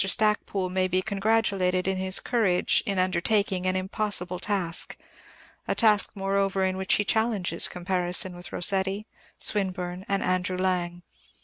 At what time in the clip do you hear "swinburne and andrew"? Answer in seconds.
9.37-10.57